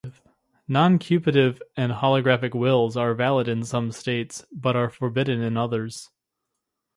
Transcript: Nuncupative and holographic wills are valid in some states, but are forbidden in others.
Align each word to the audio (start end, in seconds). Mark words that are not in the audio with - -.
Nuncupative 0.67 1.59
and 1.77 1.91
holographic 1.91 2.55
wills 2.55 2.97
are 2.97 3.13
valid 3.13 3.47
in 3.47 3.63
some 3.63 3.91
states, 3.91 4.43
but 4.51 4.75
are 4.75 4.89
forbidden 4.89 5.41
in 5.41 5.57
others. 5.57 6.09